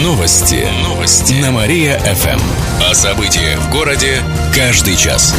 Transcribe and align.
Новости. 0.00 0.66
Новости. 0.84 1.34
На 1.34 1.50
Мария-ФМ. 1.50 2.40
О 2.90 2.94
событиях 2.94 3.58
в 3.58 3.70
городе 3.70 4.22
каждый 4.56 4.96
час. 4.96 5.34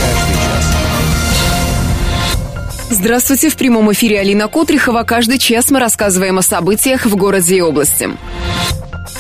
Здравствуйте, 2.92 3.50
в 3.50 3.56
прямом 3.56 3.92
эфире 3.94 4.20
Алина 4.20 4.48
Котрихова. 4.48 5.06
Каждый 5.06 5.40
час 5.40 5.72
мы 5.72 5.80
рассказываем 5.80 6.38
о 6.38 6.44
событиях 6.44 7.08
в 7.08 7.16
городе 7.16 7.56
и 7.56 7.62
области. 7.62 8.12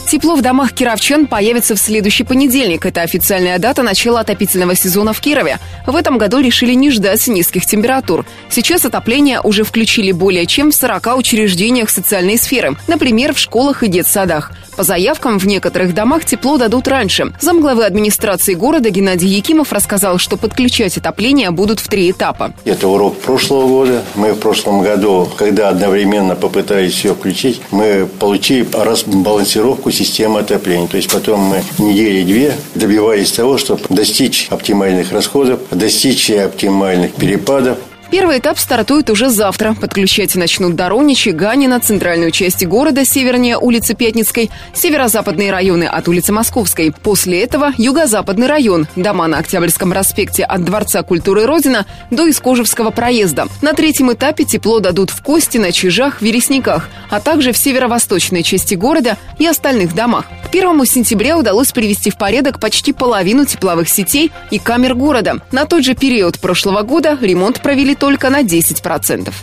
Тепло 0.07 0.35
в 0.35 0.43
домах 0.43 0.73
кировчан 0.73 1.25
появится 1.25 1.73
в 1.73 1.79
следующий 1.79 2.23
понедельник. 2.23 2.85
Это 2.85 3.01
официальная 3.01 3.57
дата 3.57 3.81
начала 3.81 4.19
отопительного 4.19 4.75
сезона 4.75 5.11
в 5.11 5.19
Кирове. 5.19 5.57
В 5.87 5.95
этом 5.95 6.19
году 6.19 6.39
решили 6.39 6.73
не 6.73 6.91
ждать 6.91 7.27
низких 7.27 7.65
температур. 7.65 8.23
Сейчас 8.47 8.85
отопление 8.85 9.41
уже 9.41 9.63
включили 9.63 10.11
более 10.11 10.45
чем 10.45 10.69
в 10.69 10.75
40 10.75 11.17
учреждениях 11.17 11.89
социальной 11.89 12.37
сферы, 12.37 12.77
например, 12.87 13.33
в 13.33 13.39
школах 13.39 13.81
и 13.81 13.87
детсадах. 13.87 14.51
По 14.75 14.83
заявкам, 14.83 15.37
в 15.37 15.45
некоторых 15.45 15.93
домах 15.93 16.25
тепло 16.25 16.57
дадут 16.57 16.87
раньше. 16.87 17.31
Замглавы 17.39 17.85
администрации 17.85 18.55
города 18.55 18.89
Геннадий 18.89 19.29
Якимов 19.29 19.71
рассказал, 19.71 20.17
что 20.17 20.35
подключать 20.35 20.97
отопление 20.97 21.51
будут 21.51 21.79
в 21.79 21.87
три 21.87 22.09
этапа. 22.09 22.53
Это 22.65 22.87
урок 22.87 23.19
прошлого 23.19 23.67
года. 23.67 24.03
Мы 24.15 24.33
в 24.33 24.39
прошлом 24.39 24.81
году, 24.81 25.29
когда 25.37 25.69
одновременно 25.69 26.35
попытались 26.35 26.93
все 26.93 27.13
включить, 27.13 27.61
мы 27.71 28.07
получили 28.19 28.67
разбалансировку 28.73 29.91
системы 29.91 30.39
отопления. 30.39 30.87
То 30.87 30.97
есть 30.97 31.11
потом 31.11 31.39
мы 31.39 31.63
недели-две 31.77 32.55
добивались 32.75 33.31
того, 33.31 33.57
чтобы 33.57 33.81
достичь 33.89 34.47
оптимальных 34.49 35.11
расходов, 35.11 35.59
достичь 35.71 36.31
оптимальных 36.31 37.13
перепадов. 37.13 37.77
Первый 38.13 38.37
этап 38.37 38.59
стартует 38.59 39.09
уже 39.09 39.31
завтра. 39.31 39.73
Подключать 39.73 40.35
начнут 40.35 40.75
Дороничи, 40.75 41.29
Ганина, 41.29 41.79
центральную 41.79 42.29
часть 42.29 42.63
города, 42.63 43.05
севернее 43.05 43.57
улицы 43.57 43.95
Пятницкой, 43.95 44.51
северо-западные 44.71 45.49
районы 45.51 45.85
от 45.85 46.07
улицы 46.07 46.31
Московской. 46.31 46.91
После 46.91 47.41
этого 47.41 47.73
юго-западный 47.75 48.45
район, 48.45 48.85
дома 48.95 49.25
на 49.25 49.39
Октябрьском 49.39 49.89
проспекте 49.89 50.43
от 50.43 50.63
Дворца 50.63 51.01
культуры 51.01 51.47
Родина 51.47 51.87
до 52.11 52.29
Искожевского 52.29 52.91
проезда. 52.91 53.47
На 53.63 53.73
третьем 53.73 54.13
этапе 54.13 54.43
тепло 54.43 54.79
дадут 54.79 55.09
в 55.09 55.23
Костино, 55.23 55.71
Чижах, 55.71 56.21
Вересниках, 56.21 56.89
а 57.09 57.19
также 57.19 57.51
в 57.51 57.57
северо-восточной 57.57 58.43
части 58.43 58.75
города 58.75 59.17
и 59.39 59.47
остальных 59.47 59.95
домах. 59.95 60.25
К 60.53 60.55
первому 60.55 60.85
сентября 60.85 61.35
удалось 61.35 61.71
привести 61.71 62.11
в 62.11 62.15
порядок 62.15 62.59
почти 62.59 62.93
половину 62.93 63.43
тепловых 63.43 63.89
сетей 63.89 64.31
и 64.51 64.59
камер 64.59 64.93
города. 64.93 65.41
На 65.51 65.65
тот 65.65 65.83
же 65.83 65.95
период 65.95 66.39
прошлого 66.39 66.83
года 66.83 67.17
ремонт 67.19 67.59
провели 67.59 67.95
только 67.95 68.29
на 68.29 68.43
10%. 68.43 69.33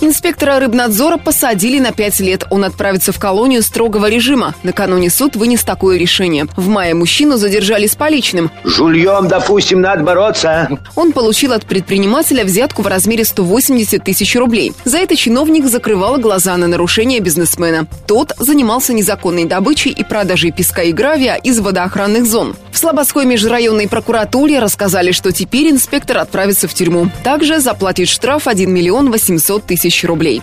Инспектора 0.00 0.60
рыбнадзора 0.60 1.16
посадили 1.16 1.78
на 1.78 1.92
5 1.92 2.20
лет. 2.20 2.44
Он 2.50 2.64
отправится 2.64 3.12
в 3.12 3.18
колонию 3.18 3.62
строгого 3.62 4.08
режима. 4.08 4.54
Накануне 4.62 5.10
суд 5.10 5.36
вынес 5.36 5.62
такое 5.64 5.98
решение. 5.98 6.46
В 6.56 6.68
мае 6.68 6.94
мужчину 6.94 7.36
задержали 7.36 7.86
с 7.86 7.94
поличным. 7.94 8.50
Жульем, 8.64 9.28
допустим, 9.28 9.80
надо 9.80 10.02
бороться. 10.04 10.68
Он 10.94 11.12
получил 11.12 11.52
от 11.52 11.66
предпринимателя 11.66 12.44
взятку 12.44 12.82
в 12.82 12.86
размере 12.86 13.24
180 13.24 14.02
тысяч 14.02 14.36
рублей. 14.36 14.72
За 14.84 14.98
это 14.98 15.16
чиновник 15.16 15.66
закрывал 15.66 16.18
глаза 16.18 16.56
на 16.56 16.66
нарушение 16.66 17.20
бизнесмена. 17.20 17.86
Тот 18.06 18.32
занимался 18.38 18.92
незаконной 18.92 19.44
добычей 19.44 19.90
и 19.90 20.04
продажей 20.04 20.52
песка 20.52 20.82
и 20.82 20.92
гравия 20.92 21.34
из 21.34 21.58
водоохранных 21.60 22.26
зон. 22.26 22.56
В 22.72 22.78
Слободской 22.78 23.24
межрайонной 23.24 23.88
прокуратуре 23.88 24.58
рассказали, 24.60 25.12
что 25.12 25.32
теперь 25.32 25.70
инспектор 25.70 26.18
отправится 26.18 26.68
в 26.68 26.74
тюрьму. 26.74 27.10
Также 27.24 27.60
заплатит 27.60 28.08
штраф 28.08 28.46
1 28.46 28.72
миллион 28.72 29.10
800 29.10 29.67
тысяч 29.68 30.02
рублей. 30.04 30.42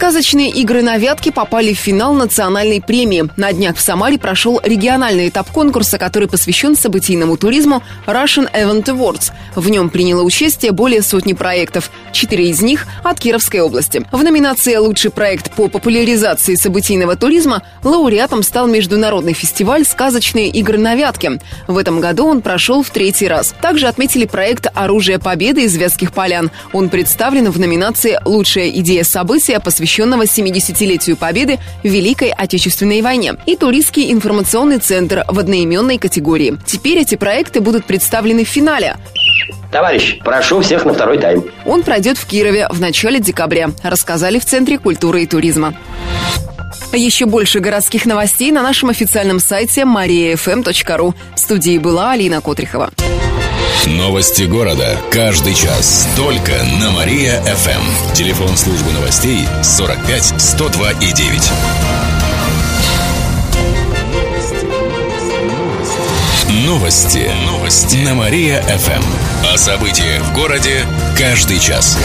Сказочные 0.00 0.48
игры 0.48 0.80
на 0.80 0.96
Вятке 0.96 1.30
попали 1.30 1.74
в 1.74 1.78
финал 1.78 2.14
национальной 2.14 2.80
премии. 2.80 3.28
На 3.36 3.52
днях 3.52 3.76
в 3.76 3.82
Самаре 3.82 4.18
прошел 4.18 4.58
региональный 4.64 5.28
этап 5.28 5.50
конкурса, 5.50 5.98
который 5.98 6.26
посвящен 6.26 6.74
событийному 6.74 7.36
туризму 7.36 7.82
Russian 8.06 8.50
Event 8.50 8.84
Awards. 8.86 9.30
В 9.54 9.68
нем 9.68 9.90
приняло 9.90 10.22
участие 10.22 10.72
более 10.72 11.02
сотни 11.02 11.34
проектов. 11.34 11.90
Четыре 12.12 12.48
из 12.48 12.62
них 12.62 12.86
от 13.04 13.20
Кировской 13.20 13.60
области. 13.60 14.02
В 14.10 14.22
номинации 14.22 14.74
«Лучший 14.76 15.10
проект 15.10 15.52
по 15.52 15.68
популяризации 15.68 16.54
событийного 16.54 17.14
туризма» 17.14 17.62
лауреатом 17.84 18.42
стал 18.42 18.68
международный 18.68 19.34
фестиваль 19.34 19.84
«Сказочные 19.84 20.48
игры 20.48 20.78
на 20.78 20.94
Вятке». 20.94 21.38
В 21.66 21.76
этом 21.76 22.00
году 22.00 22.26
он 22.26 22.40
прошел 22.40 22.82
в 22.82 22.88
третий 22.88 23.28
раз. 23.28 23.54
Также 23.60 23.86
отметили 23.86 24.24
проект 24.24 24.66
«Оружие 24.74 25.18
Победы» 25.18 25.64
из 25.64 25.76
Вятских 25.76 26.14
полян. 26.14 26.50
Он 26.72 26.88
представлен 26.88 27.50
в 27.50 27.60
номинации 27.60 28.18
«Лучшая 28.24 28.70
идея 28.70 29.04
события», 29.04 29.60
посвященная 29.60 29.89
посвященного 29.90 30.22
70-летию 30.22 31.16
Победы 31.16 31.58
в 31.82 31.88
Великой 31.88 32.30
Отечественной 32.30 33.02
войне, 33.02 33.34
и 33.46 33.56
Туристский 33.56 34.12
информационный 34.12 34.78
центр 34.78 35.24
в 35.26 35.36
одноименной 35.36 35.98
категории. 35.98 36.56
Теперь 36.64 36.98
эти 36.98 37.16
проекты 37.16 37.60
будут 37.60 37.86
представлены 37.86 38.44
в 38.44 38.48
финале. 38.48 38.96
Товарищ, 39.72 40.18
прошу 40.20 40.60
всех 40.60 40.84
на 40.84 40.94
второй 40.94 41.18
тайм. 41.18 41.44
Он 41.66 41.82
пройдет 41.82 42.18
в 42.18 42.26
Кирове 42.26 42.68
в 42.70 42.80
начале 42.80 43.18
декабря, 43.18 43.70
рассказали 43.82 44.38
в 44.38 44.44
Центре 44.44 44.78
культуры 44.78 45.24
и 45.24 45.26
туризма. 45.26 45.74
Еще 46.92 47.26
больше 47.26 47.58
городских 47.58 48.06
новостей 48.06 48.52
на 48.52 48.62
нашем 48.62 48.90
официальном 48.90 49.40
сайте 49.40 49.80
mariafm.ru. 49.82 51.14
В 51.34 51.38
студии 51.38 51.78
была 51.78 52.12
Алина 52.12 52.40
Котрихова. 52.40 52.90
Новости 53.86 54.42
города. 54.42 54.98
Каждый 55.10 55.54
час. 55.54 56.08
Только 56.16 56.52
на 56.80 56.90
Мария-ФМ. 56.90 58.14
Телефон 58.14 58.56
службы 58.56 58.92
новостей 58.92 59.46
45 59.62 60.34
102 60.38 60.92
и 60.92 61.12
9. 61.12 61.50
Новости. 66.66 67.30
Новости. 67.46 67.96
На 68.04 68.14
Мария-ФМ. 68.14 69.02
О 69.52 69.56
событиях 69.56 70.22
в 70.22 70.34
городе 70.34 70.84
каждый 71.16 71.58
час. 71.58 71.98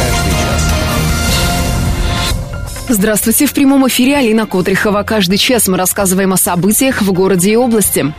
Здравствуйте, 2.87 3.47
в 3.47 3.53
прямом 3.53 3.87
эфире 3.87 4.17
Алина 4.17 4.45
Котрихова. 4.45 5.01
Каждый 5.03 5.39
час 5.39 5.67
мы 5.67 5.77
рассказываем 5.77 6.33
о 6.33 6.37
событиях 6.37 7.01
в 7.01 7.11
городе 7.11 7.51
и 7.51 7.55
области. 7.55 8.13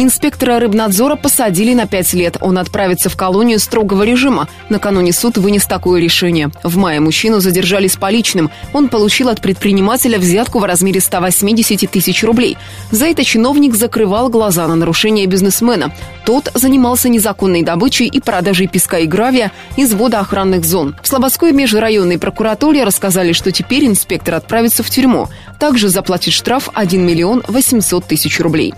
Инспектора 0.00 0.60
рыбнадзора 0.60 1.16
посадили 1.16 1.74
на 1.74 1.88
пять 1.88 2.12
лет. 2.12 2.36
Он 2.40 2.56
отправится 2.58 3.08
в 3.08 3.16
колонию 3.16 3.58
строгого 3.58 4.04
режима. 4.04 4.46
Накануне 4.68 5.12
суд 5.12 5.38
вынес 5.38 5.66
такое 5.66 6.00
решение. 6.00 6.52
В 6.62 6.76
мае 6.76 7.00
мужчину 7.00 7.40
задержали 7.40 7.88
с 7.88 7.96
поличным. 7.96 8.48
Он 8.72 8.88
получил 8.88 9.28
от 9.28 9.40
предпринимателя 9.40 10.20
взятку 10.20 10.60
в 10.60 10.64
размере 10.64 11.00
180 11.00 11.90
тысяч 11.90 12.22
рублей. 12.22 12.56
За 12.92 13.06
это 13.06 13.24
чиновник 13.24 13.74
закрывал 13.74 14.28
глаза 14.28 14.68
на 14.68 14.76
нарушение 14.76 15.26
бизнесмена. 15.26 15.92
Тот 16.24 16.52
занимался 16.54 17.08
незаконной 17.08 17.64
добычей 17.64 18.06
и 18.06 18.20
продажей 18.20 18.68
песка 18.68 18.98
и 18.98 19.06
гравия 19.06 19.50
из 19.76 19.92
водоохранных 19.94 20.64
зон. 20.64 20.94
В 21.02 21.08
Слободской 21.08 21.50
межрайонной 21.50 22.20
прокуратуре 22.20 22.84
рассказали, 22.84 23.32
что 23.32 23.50
теперь 23.50 23.84
инспектор 23.84 24.36
отправится 24.36 24.84
в 24.84 24.90
тюрьму. 24.90 25.26
Также 25.58 25.88
заплатит 25.88 26.34
штраф 26.34 26.68
1 26.72 27.04
миллион 27.04 27.42
800 27.48 28.04
тысяч 28.04 28.38
рублей. 28.38 28.74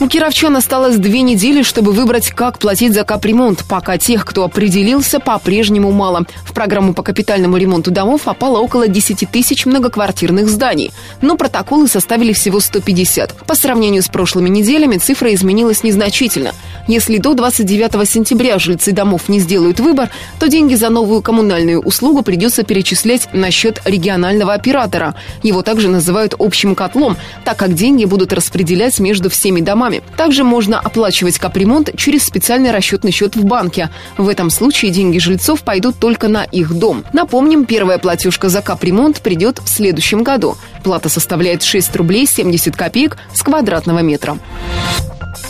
У 0.00 0.08
кировчан 0.08 0.56
осталось 0.56 0.96
две 0.96 1.22
недели, 1.22 1.62
чтобы 1.62 1.92
выбрать, 1.92 2.30
как 2.30 2.58
платить 2.58 2.94
за 2.94 3.04
капремонт. 3.04 3.64
Пока 3.68 3.98
тех, 3.98 4.24
кто 4.24 4.44
определился, 4.44 5.20
по-прежнему 5.20 5.90
мало. 5.90 6.26
В 6.44 6.52
программу 6.52 6.94
по 6.94 7.02
капитальному 7.02 7.56
ремонту 7.56 7.90
домов 7.90 8.22
попало 8.22 8.58
около 8.58 8.88
10 8.88 9.28
тысяч 9.30 9.66
многоквартирных 9.66 10.48
зданий. 10.48 10.92
Но 11.22 11.36
протоколы 11.36 11.88
составили 11.88 12.32
всего 12.32 12.60
150. 12.60 13.46
По 13.46 13.54
сравнению 13.54 14.02
с 14.02 14.08
прошлыми 14.08 14.48
неделями 14.48 14.98
цифра 14.98 15.32
изменилась 15.34 15.82
незначительно. 15.82 16.52
Если 16.88 17.18
до 17.18 17.34
29 17.34 18.08
сентября 18.08 18.58
жильцы 18.58 18.92
домов 18.92 19.28
не 19.28 19.40
сделают 19.40 19.80
выбор, 19.80 20.10
то 20.38 20.48
деньги 20.48 20.74
за 20.74 20.88
новую 20.88 21.20
коммунальную 21.20 21.80
услугу 21.80 22.22
придется 22.22 22.62
перечислять 22.62 23.28
на 23.32 23.50
счет 23.50 23.80
регионального 23.84 24.54
оператора. 24.54 25.14
Его 25.42 25.62
также 25.62 25.88
называют 25.88 26.34
общим 26.38 26.74
котлом, 26.74 27.16
так 27.44 27.56
как 27.56 27.74
деньги 27.74 28.04
будут 28.04 28.32
распределять 28.32 28.98
между 29.00 29.30
всеми 29.30 29.60
домами. 29.66 30.02
Также 30.16 30.44
можно 30.44 30.80
оплачивать 30.80 31.38
капремонт 31.38 31.90
через 31.98 32.24
специальный 32.24 32.70
расчетный 32.70 33.10
счет 33.10 33.36
в 33.36 33.44
банке. 33.44 33.90
В 34.16 34.30
этом 34.30 34.48
случае 34.48 34.90
деньги 34.90 35.18
жильцов 35.18 35.62
пойдут 35.62 35.98
только 35.98 36.28
на 36.28 36.44
их 36.44 36.72
дом. 36.72 37.04
Напомним, 37.12 37.66
первая 37.66 37.98
платежка 37.98 38.48
за 38.48 38.62
капремонт 38.62 39.20
придет 39.20 39.58
в 39.58 39.68
следующем 39.68 40.22
году. 40.22 40.56
Плата 40.86 41.08
составляет 41.08 41.64
6 41.64 41.96
рублей 41.96 42.28
70 42.28 42.76
копеек 42.76 43.16
с 43.34 43.42
квадратного 43.42 44.02
метра. 44.02 44.38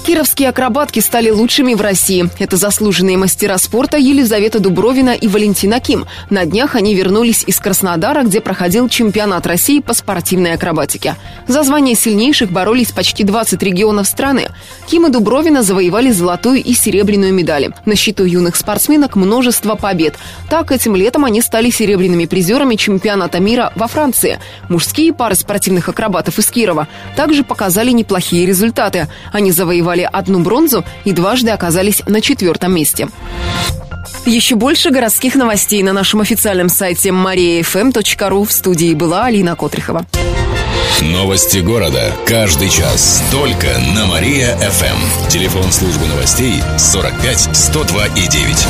Кировские 0.07 0.51
акробатки 0.51 1.01
стали 1.01 1.31
лучшими 1.31 1.75
в 1.75 1.81
России. 1.81 2.31
Это 2.39 2.57
заслуженные 2.57 3.17
мастера 3.17 3.59
спорта 3.59 3.97
Елизавета 3.97 4.61
Дубровина 4.61 5.11
и 5.11 5.27
Валентина 5.27 5.81
Ким. 5.81 6.07
На 6.31 6.45
днях 6.45 6.77
они 6.77 6.95
вернулись 6.95 7.43
из 7.45 7.59
Краснодара, 7.59 8.23
где 8.23 8.41
проходил 8.41 8.89
чемпионат 8.89 9.49
России 9.49 9.81
по 9.81 9.95
спортивной 9.95 10.53
акробатике. 10.53 11.17
За 11.49 11.65
звание 11.65 11.97
сильнейших 11.97 12.53
боролись 12.53 12.93
почти 12.93 13.25
20 13.25 13.61
регионов 13.65 14.07
страны. 14.07 14.51
Ким 14.87 15.09
и 15.09 15.11
Дубровина 15.11 15.65
завоевали 15.65 16.13
золотую 16.13 16.63
и 16.63 16.73
серебряную 16.73 17.35
медали. 17.35 17.75
На 17.85 17.97
счету 17.97 18.25
юных 18.25 18.55
спортсменок 18.55 19.17
множество 19.17 19.75
побед. 19.75 20.15
Так, 20.49 20.71
этим 20.71 20.95
летом 20.95 21.25
они 21.25 21.43
стали 21.43 21.71
серебряными 21.71 22.27
призерами 22.27 22.77
чемпионата 22.77 23.41
мира 23.41 23.73
во 23.75 23.89
Франции. 23.89 24.39
Мужские 24.69 25.13
пары 25.13 25.26
спортивных 25.35 25.89
акробатов 25.89 26.39
из 26.39 26.47
Кирова 26.47 26.89
также 27.17 27.45
показали 27.45 27.91
неплохие 27.91 28.47
результаты. 28.47 29.09
Они 29.33 29.51
завоевали 29.53 30.09
одну 30.11 30.41
бронзу 30.41 30.85
и 31.05 31.13
дважды 31.13 31.51
оказались 31.51 32.03
на 32.07 32.21
четвертом 32.21 32.75
месте. 32.75 33.09
Еще 34.25 34.57
больше 34.57 34.91
городских 34.91 35.35
новостей 35.35 35.83
на 35.83 35.93
нашем 35.93 36.21
официальном 36.21 36.69
сайте 36.69 37.11
mariafm.ru. 37.11 38.45
В 38.45 38.53
студии 38.53 38.95
была 38.95 39.27
Алина 39.27 39.55
Котрихова. 39.55 40.05
Новости 41.01 41.59
города. 41.59 42.13
Каждый 42.27 42.71
час. 42.71 43.23
Только 43.31 43.67
на 43.95 44.07
Мария-ФМ. 44.07 45.29
Телефон 45.29 45.71
службы 45.71 46.07
новостей 46.07 46.63
45 46.79 47.51
102 47.53 48.07
и 48.07 48.29
9. 48.29 48.67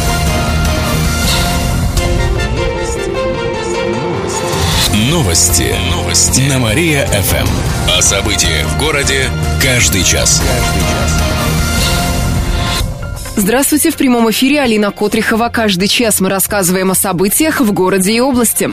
Новости. 5.11 5.75
Новости. 6.17 6.41
На 6.49 6.59
Мария-ФМ. 6.59 7.47
О 7.91 8.01
событиях 8.01 8.67
в 8.69 8.79
городе 8.79 9.29
каждый 9.63 10.03
час. 10.03 10.41
Каждый 10.41 10.81
час. 10.81 11.17
Здравствуйте, 13.37 13.91
в 13.91 13.97
прямом 13.97 14.31
эфире 14.31 14.63
Алина 14.63 14.91
Котрихова. 14.91 15.51
Каждый 15.51 15.89
час 15.89 16.21
мы 16.21 16.31
рассказываем 16.31 16.91
о 16.91 16.95
событиях 16.95 17.61
в 17.61 17.71
городе 17.71 18.13
и 18.13 18.21
области. 18.21 18.71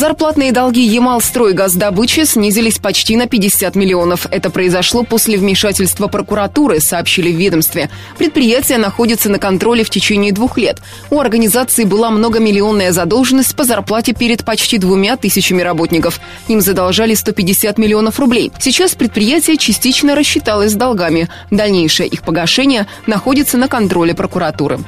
Зарплатные 0.00 0.50
долги 0.50 0.80
Ямал-стройгаздобычи 0.80 2.24
снизились 2.24 2.78
почти 2.78 3.16
на 3.16 3.26
50 3.26 3.76
миллионов. 3.76 4.26
Это 4.30 4.48
произошло 4.48 5.02
после 5.02 5.36
вмешательства 5.36 6.06
прокуратуры, 6.06 6.80
сообщили 6.80 7.30
в 7.30 7.36
ведомстве. 7.36 7.90
Предприятие 8.16 8.78
находится 8.78 9.28
на 9.28 9.38
контроле 9.38 9.84
в 9.84 9.90
течение 9.90 10.32
двух 10.32 10.56
лет. 10.56 10.78
У 11.10 11.20
организации 11.20 11.84
была 11.84 12.10
многомиллионная 12.10 12.92
задолженность 12.92 13.54
по 13.54 13.64
зарплате 13.64 14.14
перед 14.14 14.42
почти 14.42 14.78
двумя 14.78 15.18
тысячами 15.18 15.60
работников. 15.60 16.18
Им 16.48 16.62
задолжали 16.62 17.12
150 17.12 17.76
миллионов 17.76 18.18
рублей. 18.18 18.50
Сейчас 18.58 18.94
предприятие 18.94 19.58
частично 19.58 20.14
рассчиталось 20.14 20.72
с 20.72 20.76
долгами. 20.76 21.28
Дальнейшее 21.50 22.08
их 22.08 22.22
погашение 22.22 22.86
находится 23.06 23.58
на 23.58 23.68
контроле 23.68 24.14
прокуратуры. 24.14 24.78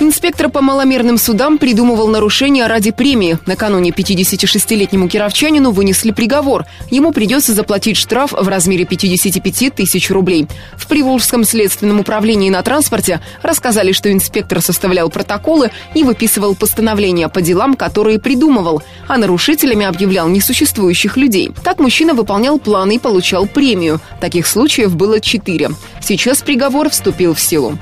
Инспектор 0.00 0.48
по 0.48 0.60
маломерным 0.60 1.16
судам 1.16 1.58
придумывал 1.58 2.08
нарушения 2.08 2.66
ради 2.66 2.90
премии. 2.90 3.38
Накануне 3.46 3.90
56-летнему 3.90 5.08
кировчанину 5.08 5.70
вынесли 5.70 6.10
приговор. 6.10 6.66
Ему 6.90 7.12
придется 7.12 7.54
заплатить 7.54 7.96
штраф 7.96 8.32
в 8.32 8.48
размере 8.48 8.84
55 8.84 9.74
тысяч 9.74 10.10
рублей. 10.10 10.48
В 10.76 10.86
Приволжском 10.88 11.44
следственном 11.44 12.00
управлении 12.00 12.50
на 12.50 12.62
транспорте 12.62 13.20
рассказали, 13.42 13.92
что 13.92 14.12
инспектор 14.12 14.60
составлял 14.60 15.08
протоколы 15.08 15.70
и 15.94 16.02
выписывал 16.02 16.54
постановления 16.54 17.28
по 17.28 17.40
делам, 17.40 17.74
которые 17.74 18.18
придумывал, 18.18 18.82
а 19.08 19.18
нарушителями 19.18 19.86
объявлял 19.86 20.28
несуществующих 20.28 21.16
людей. 21.16 21.50
Так 21.62 21.78
мужчина 21.78 22.14
выполнял 22.14 22.58
планы 22.58 22.96
и 22.96 22.98
получал 22.98 23.46
премию. 23.46 24.00
Таких 24.20 24.46
случаев 24.46 24.96
было 24.96 25.20
четыре. 25.20 25.70
Сейчас 26.00 26.42
приговор 26.42 26.90
вступил 26.90 27.34
в 27.34 27.40
силу 27.40 27.78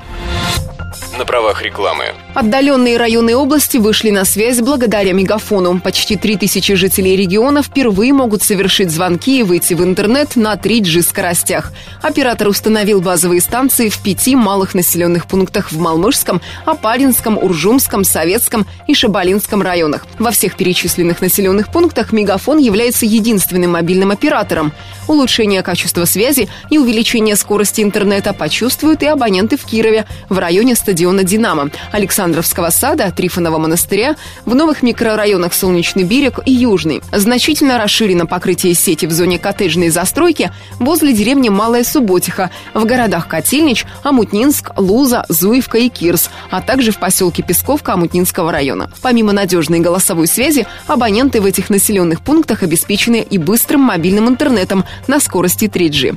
на 1.20 1.26
правах 1.26 1.60
рекламы. 1.62 2.14
Отдаленные 2.34 2.96
районы 2.96 3.36
области 3.36 3.76
вышли 3.76 4.08
на 4.10 4.24
связь 4.24 4.60
благодаря 4.60 5.12
мегафону. 5.12 5.78
Почти 5.78 6.16
3000 6.16 6.74
жителей 6.74 7.14
региона 7.14 7.62
впервые 7.62 8.14
могут 8.14 8.42
совершить 8.42 8.90
звонки 8.90 9.40
и 9.40 9.42
выйти 9.42 9.74
в 9.74 9.84
интернет 9.84 10.36
на 10.36 10.54
3G 10.54 11.02
скоростях. 11.02 11.72
Оператор 12.00 12.48
установил 12.48 13.02
базовые 13.02 13.42
станции 13.42 13.90
в 13.90 14.02
пяти 14.02 14.34
малых 14.34 14.74
населенных 14.74 15.26
пунктах 15.26 15.72
в 15.72 15.78
Малмышском, 15.78 16.40
Апаринском, 16.64 17.36
Уржумском, 17.36 18.02
Советском 18.04 18.66
и 18.86 18.94
Шабалинском 18.94 19.60
районах. 19.60 20.06
Во 20.18 20.30
всех 20.30 20.56
перечисленных 20.56 21.20
населенных 21.20 21.70
пунктах 21.70 22.12
мегафон 22.12 22.56
является 22.56 23.04
единственным 23.04 23.72
мобильным 23.72 24.10
оператором. 24.10 24.72
Улучшение 25.06 25.62
качества 25.62 26.06
связи 26.06 26.48
и 26.70 26.78
увеличение 26.78 27.36
скорости 27.36 27.82
интернета 27.82 28.32
почувствуют 28.32 29.02
и 29.02 29.06
абоненты 29.06 29.58
в 29.58 29.64
Кирове 29.64 30.06
в 30.28 30.38
районе 30.38 30.76
стадиона 30.76 31.09
стадиона 31.10 31.24
«Динамо», 31.24 31.70
Александровского 31.92 32.70
сада, 32.70 33.10
Трифонова 33.10 33.58
монастыря, 33.58 34.16
в 34.46 34.54
новых 34.54 34.82
микрорайонах 34.82 35.52
«Солнечный 35.54 36.04
берег» 36.04 36.38
и 36.46 36.52
«Южный». 36.52 37.02
Значительно 37.12 37.78
расширено 37.78 38.26
покрытие 38.26 38.74
сети 38.74 39.06
в 39.06 39.12
зоне 39.12 39.38
коттеджной 39.38 39.88
застройки 39.88 40.52
возле 40.78 41.12
деревни 41.12 41.48
Малая 41.48 41.84
Субботиха, 41.84 42.50
в 42.74 42.84
городах 42.84 43.26
Котельнич, 43.26 43.86
Амутнинск, 44.02 44.70
Луза, 44.76 45.24
Зуевка 45.28 45.78
и 45.78 45.88
Кирс, 45.88 46.30
а 46.50 46.60
также 46.60 46.92
в 46.92 46.98
поселке 46.98 47.42
Песковка 47.42 47.94
Амутнинского 47.94 48.52
района. 48.52 48.90
Помимо 49.02 49.32
надежной 49.32 49.80
голосовой 49.80 50.26
связи, 50.26 50.66
абоненты 50.86 51.40
в 51.40 51.46
этих 51.46 51.70
населенных 51.70 52.20
пунктах 52.20 52.62
обеспечены 52.62 53.26
и 53.28 53.38
быстрым 53.38 53.80
мобильным 53.80 54.28
интернетом 54.28 54.84
на 55.08 55.20
скорости 55.20 55.64
3G. 55.64 56.16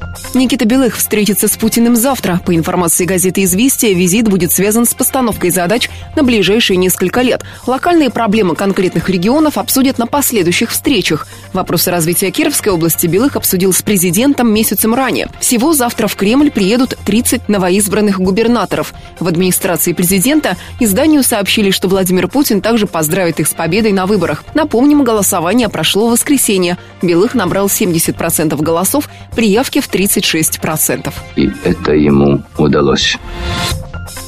Никита 0.33 0.63
Белых 0.63 0.95
встретится 0.95 1.49
с 1.49 1.57
Путиным 1.57 1.97
завтра. 1.97 2.39
По 2.45 2.55
информации 2.55 3.03
газеты 3.03 3.43
«Известия», 3.43 3.93
визит 3.93 4.29
будет 4.29 4.53
связан 4.53 4.85
с 4.85 4.93
постановкой 4.93 5.49
задач 5.49 5.89
на 6.15 6.23
ближайшие 6.23 6.77
несколько 6.77 7.21
лет. 7.21 7.43
Локальные 7.67 8.11
проблемы 8.11 8.55
конкретных 8.55 9.09
регионов 9.09 9.57
обсудят 9.57 9.97
на 9.97 10.07
последующих 10.07 10.71
встречах. 10.71 11.27
Вопросы 11.51 11.91
развития 11.91 12.31
Кировской 12.31 12.71
области 12.71 13.07
Белых 13.07 13.35
обсудил 13.35 13.73
с 13.73 13.81
президентом 13.81 14.53
месяцем 14.53 14.95
ранее. 14.95 15.27
Всего 15.41 15.73
завтра 15.73 16.07
в 16.07 16.15
Кремль 16.15 16.49
приедут 16.49 16.97
30 17.03 17.49
новоизбранных 17.49 18.21
губернаторов. 18.21 18.93
В 19.19 19.27
администрации 19.27 19.91
президента 19.91 20.55
изданию 20.79 21.23
сообщили, 21.23 21.71
что 21.71 21.89
Владимир 21.89 22.29
Путин 22.29 22.61
также 22.61 22.87
поздравит 22.87 23.41
их 23.41 23.47
с 23.49 23.53
победой 23.53 23.91
на 23.91 24.05
выборах. 24.05 24.45
Напомним, 24.53 25.03
голосование 25.03 25.67
прошло 25.67 26.07
в 26.07 26.11
воскресенье. 26.11 26.77
Белых 27.01 27.35
набрал 27.35 27.67
70% 27.67 28.55
голосов 28.61 29.09
при 29.35 29.49
явке 29.49 29.81
в 29.81 29.89
30 29.89 30.20
36%. 30.21 31.13
И 31.35 31.51
это 31.63 31.93
ему 31.93 32.43
удалось. 32.57 33.17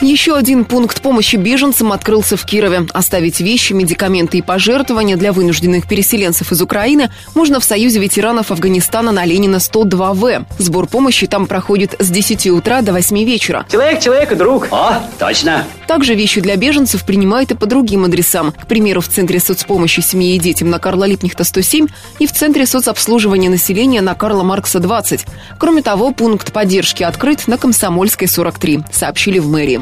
Еще 0.03 0.35
один 0.35 0.65
пункт 0.65 1.01
помощи 1.01 1.37
беженцам 1.37 1.93
открылся 1.93 2.35
в 2.35 2.45
Кирове. 2.45 2.85
Оставить 2.93 3.39
вещи, 3.39 3.71
медикаменты 3.71 4.39
и 4.39 4.41
пожертвования 4.41 5.15
для 5.15 5.31
вынужденных 5.31 5.87
переселенцев 5.87 6.51
из 6.51 6.61
Украины 6.61 7.09
можно 7.35 7.61
в 7.61 7.63
Союзе 7.63 8.01
ветеранов 8.01 8.51
Афганистана 8.51 9.13
на 9.13 9.23
Ленина 9.23 9.55
102В. 9.55 10.45
Сбор 10.57 10.87
помощи 10.87 11.25
там 11.25 11.47
проходит 11.47 11.95
с 11.99 12.09
10 12.09 12.47
утра 12.47 12.81
до 12.81 12.91
8 12.91 13.23
вечера. 13.23 13.65
Человек, 13.71 14.01
человек 14.01 14.33
и 14.33 14.35
друг. 14.35 14.67
О, 14.71 15.01
точно. 15.17 15.65
Также 15.87 16.15
вещи 16.15 16.41
для 16.41 16.57
беженцев 16.57 17.05
принимают 17.05 17.51
и 17.51 17.55
по 17.55 17.65
другим 17.65 18.03
адресам. 18.03 18.51
К 18.51 18.67
примеру, 18.67 18.99
в 18.99 19.07
Центре 19.07 19.39
соцпомощи 19.39 20.01
семье 20.01 20.35
и 20.35 20.39
детям 20.39 20.69
на 20.69 20.79
Карла 20.79 21.05
Липнихта 21.05 21.45
107 21.45 21.87
и 22.19 22.27
в 22.27 22.33
Центре 22.33 22.65
соцобслуживания 22.65 23.49
населения 23.49 24.01
на 24.01 24.15
Карла 24.15 24.43
Маркса 24.43 24.79
20. 24.79 25.25
Кроме 25.57 25.81
того, 25.81 26.11
пункт 26.11 26.51
поддержки 26.51 27.03
открыт 27.03 27.47
на 27.47 27.57
Комсомольской 27.57 28.27
43, 28.27 28.81
сообщили 28.91 29.39
в 29.39 29.47
мэрии. 29.47 29.81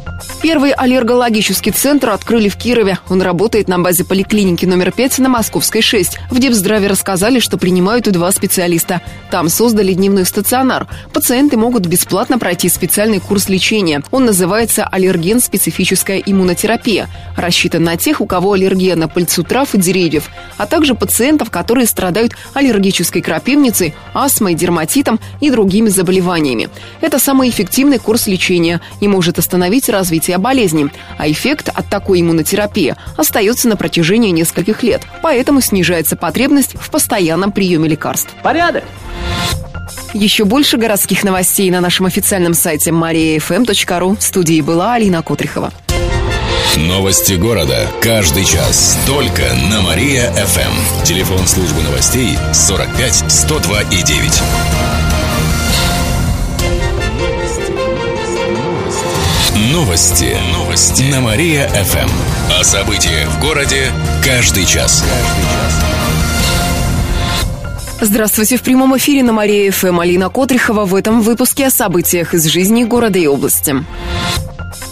Первый 0.41 0.71
аллергологический 0.71 1.71
центр 1.71 2.09
открыли 2.09 2.49
в 2.49 2.57
Кирове. 2.57 2.99
Он 3.09 3.21
работает 3.21 3.67
на 3.67 3.79
базе 3.79 4.03
поликлиники 4.03 4.65
номер 4.65 4.91
5 4.91 5.19
на 5.19 5.29
Московской 5.29 5.81
6. 5.81 6.17
В 6.29 6.39
Депздраве 6.39 6.87
рассказали, 6.87 7.39
что 7.39 7.57
принимают 7.57 8.11
два 8.11 8.31
специалиста. 8.31 9.01
Там 9.29 9.49
создали 9.49 9.93
дневной 9.93 10.25
стационар. 10.25 10.87
Пациенты 11.13 11.57
могут 11.57 11.85
бесплатно 11.85 12.39
пройти 12.39 12.69
специальный 12.69 13.19
курс 13.19 13.49
лечения. 13.49 14.03
Он 14.11 14.25
называется 14.25 14.85
аллерген-специфическая 14.85 16.21
иммунотерапия. 16.25 17.07
Рассчитан 17.35 17.83
на 17.83 17.97
тех, 17.97 18.21
у 18.21 18.25
кого 18.25 18.53
аллергия 18.53 18.95
на 18.95 19.07
пыльцу 19.07 19.43
трав 19.43 19.73
и 19.75 19.77
деревьев, 19.77 20.29
а 20.57 20.65
также 20.65 20.95
пациентов, 20.95 21.49
которые 21.49 21.87
страдают 21.87 22.35
аллергической 22.53 23.21
крапивницей, 23.21 23.93
астмой, 24.13 24.55
дерматитом 24.55 25.19
и 25.39 25.49
другими 25.49 25.89
заболеваниями. 25.89 26.69
Это 26.99 27.19
самый 27.19 27.49
эффективный 27.49 27.99
курс 27.99 28.27
лечения 28.27 28.81
и 28.99 29.07
может 29.07 29.39
остановить 29.39 29.89
развитие 29.89 30.10
развития 30.11 30.37
болезни, 30.39 30.89
а 31.17 31.31
эффект 31.31 31.69
от 31.73 31.87
такой 31.87 32.19
иммунотерапии 32.19 32.95
остается 33.15 33.69
на 33.69 33.77
протяжении 33.77 34.31
нескольких 34.31 34.83
лет, 34.83 35.03
поэтому 35.21 35.61
снижается 35.61 36.17
потребность 36.17 36.75
в 36.75 36.89
постоянном 36.89 37.53
приеме 37.53 37.87
лекарств. 37.87 38.29
Порядок! 38.43 38.83
Еще 40.13 40.43
больше 40.43 40.75
городских 40.75 41.23
новостей 41.23 41.71
на 41.71 41.79
нашем 41.79 42.07
официальном 42.07 42.53
сайте 42.53 42.91
mariafm.ru. 42.91 44.17
В 44.17 44.21
студии 44.21 44.59
была 44.59 44.95
Алина 44.95 45.23
Котрихова. 45.23 45.71
Новости 46.75 47.33
города. 47.33 47.87
Каждый 48.01 48.43
час. 48.43 48.97
Только 49.07 49.43
на 49.69 49.81
Мария-ФМ. 49.81 51.05
Телефон 51.05 51.47
службы 51.47 51.81
новостей 51.83 52.37
45 52.53 53.31
102 53.31 53.81
и 53.83 54.03
9. 54.03 55.10
Новости. 59.71 60.35
Новости. 60.51 61.03
На 61.03 61.21
Мария-ФМ. 61.21 62.09
О 62.59 62.61
событиях 62.61 63.29
в 63.29 63.39
городе 63.39 63.85
каждый 64.21 64.65
час. 64.65 65.01
Здравствуйте. 68.01 68.57
В 68.57 68.63
прямом 68.63 68.97
эфире 68.97 69.23
на 69.23 69.31
Мария-ФМ 69.31 70.01
Алина 70.01 70.29
Котрихова 70.29 70.83
в 70.83 70.93
этом 70.93 71.21
выпуске 71.21 71.67
о 71.67 71.71
событиях 71.71 72.33
из 72.33 72.47
жизни 72.47 72.83
города 72.83 73.17
и 73.17 73.27
области. 73.27 73.85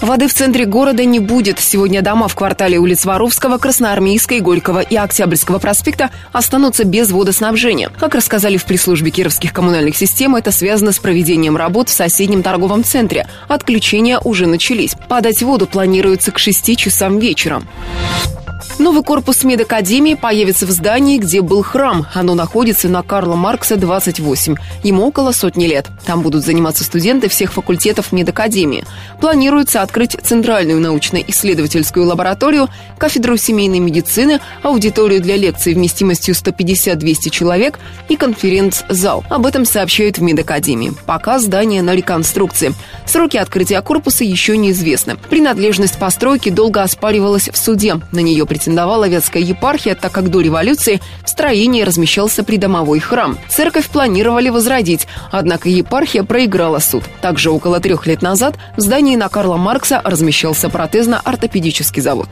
Воды 0.02 0.28
в 0.28 0.34
центре 0.34 0.66
города 0.66 1.04
не 1.04 1.20
будет. 1.20 1.60
Сегодня 1.60 2.02
дома 2.02 2.30
в 2.30 2.36
квартале 2.36 2.78
улиц 2.78 3.04
Воровского, 3.04 3.58
Красноармейской, 3.58 4.40
Горького 4.40 4.80
и 4.80 4.96
Октябрьского 4.96 5.60
проспекта 5.60 6.10
останутся 6.32 6.86
без 6.86 7.12
водоснабжения. 7.12 7.90
Как 8.00 8.16
рассказали 8.16 8.56
в 8.56 8.64
пресс-службе 8.64 9.12
кировских 9.12 9.52
коммунальных 9.52 9.98
систем, 9.98 10.36
это 10.36 10.52
связано 10.52 10.94
с 10.94 11.00
проведением 11.00 11.58
работ 11.58 11.90
в 11.90 11.94
соседнем 11.94 12.44
торговом 12.44 12.86
центре. 12.86 13.28
Отключения 13.50 14.20
уже 14.20 14.48
начались. 14.48 14.96
Подать 15.10 15.42
воду 15.44 15.68
планируется 15.68 16.32
к 16.32 16.40
6 16.40 16.78
часам 16.78 17.20
вечера. 17.20 17.62
Новый 18.78 19.04
корпус 19.04 19.44
медакадемии 19.44 20.16
появится 20.16 20.66
в 20.66 20.72
здании, 20.72 21.18
где 21.18 21.42
был 21.42 21.64
храм. 21.64 22.06
Оно 22.14 22.36
находится 22.36 22.88
на 22.90 23.04
Карла 23.04 23.36
Маркса, 23.36 23.76
28. 23.76 24.56
Ему 24.84 25.08
около 25.08 25.32
сотни 25.32 25.66
лет. 25.66 25.88
Там 26.06 26.22
будут 26.22 26.46
заниматься 26.46 26.84
студенты 26.84 27.30
всех 27.30 27.54
факультетов 27.54 28.12
медакадемии. 28.12 28.86
Планируется 29.20 29.82
открыть 29.82 30.18
центральную 30.22 30.80
научно-исследовательскую 30.80 32.06
лабораторию, 32.06 32.70
кафедру 32.98 33.38
семейной 33.38 33.80
медицины, 33.80 34.40
аудиторию 34.64 35.22
для 35.22 35.38
лекций 35.38 35.74
вместимостью 35.74 36.36
150-200 36.36 37.30
человек 37.30 37.80
и 38.08 38.16
конференц-зал. 38.16 39.24
Об 39.30 39.46
этом 39.46 39.66
сообщают 39.66 40.18
в 40.18 40.22
медакадемии. 40.22 40.94
Пока 41.06 41.40
здание 41.40 41.82
на 41.82 41.96
реконструкции. 41.96 42.74
Сроки 43.06 43.38
открытия 43.38 43.82
корпуса 43.82 44.24
еще 44.24 44.58
неизвестны. 44.58 45.16
Принадлежность 45.30 45.98
постройки 45.98 46.50
долго 46.50 46.82
оспаривалась 46.82 47.50
в 47.50 47.58
суде. 47.58 48.00
На 48.12 48.20
нее 48.20 48.46
претендовала 48.50 49.08
Ветская 49.08 49.42
епархия, 49.42 49.96
так 49.96 50.12
как 50.12 50.30
до 50.30 50.42
революции 50.42 51.00
в 51.24 51.30
строении 51.30 51.84
размещался 51.84 52.44
придомовой 52.44 53.00
храм. 53.00 53.38
Церковь 53.48 53.88
планировали 53.88 54.50
возродить, 54.50 55.08
однако 55.32 55.70
епархия 55.70 56.24
проиграла 56.24 56.80
суд. 56.80 57.04
Также 57.22 57.52
около 57.52 57.80
трех 57.80 58.06
лет 58.08 58.22
назад 58.22 58.56
в 58.76 58.82
здании 58.82 59.16
на 59.16 59.30
Карла 59.30 59.56
Маркса 59.56 60.02
размещался 60.04 60.68
протезно-ортопедический 60.68 62.02
завод. 62.02 62.28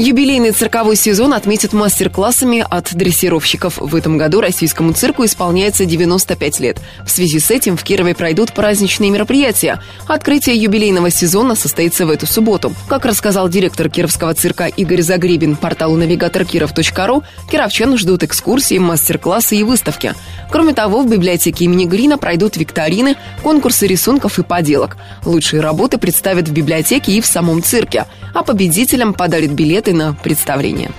Юбилейный 0.00 0.52
цирковой 0.52 0.94
сезон 0.94 1.34
отметит 1.34 1.72
мастер-классами 1.72 2.64
от 2.70 2.94
дрессировщиков. 2.94 3.78
В 3.78 3.96
этом 3.96 4.16
году 4.16 4.40
российскому 4.40 4.92
цирку 4.92 5.24
исполняется 5.24 5.86
95 5.86 6.60
лет. 6.60 6.78
В 7.04 7.10
связи 7.10 7.40
с 7.40 7.50
этим 7.50 7.76
в 7.76 7.82
Кирове 7.82 8.14
пройдут 8.14 8.52
праздничные 8.52 9.10
мероприятия. 9.10 9.82
Открытие 10.06 10.54
юбилейного 10.54 11.10
сезона 11.10 11.56
состоится 11.56 12.06
в 12.06 12.10
эту 12.10 12.26
субботу. 12.26 12.72
Как 12.86 13.04
рассказал 13.06 13.48
директор 13.48 13.90
Кировского 13.90 14.32
цирка 14.34 14.66
Игорь 14.66 15.02
Загребин 15.02 15.56
порталу 15.56 15.96
навигаторкиров.ру, 15.96 17.24
кировчан 17.50 17.98
ждут 17.98 18.22
экскурсии, 18.22 18.78
мастер-классы 18.78 19.56
и 19.56 19.64
выставки. 19.64 20.14
Кроме 20.48 20.74
того, 20.74 21.02
в 21.02 21.10
библиотеке 21.10 21.64
имени 21.64 21.86
Грина 21.86 22.18
пройдут 22.18 22.56
викторины, 22.56 23.16
конкурсы 23.42 23.88
рисунков 23.88 24.38
и 24.38 24.44
поделок. 24.44 24.96
Лучшие 25.24 25.60
работы 25.60 25.98
представят 25.98 26.46
в 26.46 26.52
библиотеке 26.52 27.10
и 27.10 27.20
в 27.20 27.26
самом 27.26 27.64
цирке, 27.64 28.06
а 28.32 28.44
победителям 28.44 29.12
подарят 29.12 29.50
билеты 29.50 29.87
билеты 29.88 29.94
на 29.94 30.14
представление. 30.14 30.90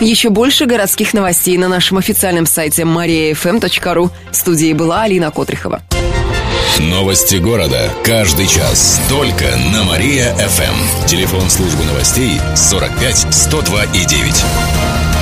Еще 0.00 0.30
больше 0.30 0.66
городских 0.66 1.14
новостей 1.14 1.56
на 1.58 1.68
нашем 1.68 1.98
официальном 1.98 2.46
сайте 2.46 2.82
mariafm.ru. 2.82 4.10
В 4.30 4.36
студии 4.36 4.72
была 4.72 5.02
Алина 5.02 5.30
Котрихова. 5.30 5.82
Новости 6.78 7.36
города. 7.36 7.90
Каждый 8.04 8.46
час. 8.46 9.00
Только 9.08 9.44
на 9.72 9.84
Мария-ФМ. 9.84 11.06
Телефон 11.06 11.48
службы 11.48 11.84
новостей 11.84 12.40
45 12.56 13.26
102 13.30 13.84
и 13.84 14.04
9. 14.04 15.13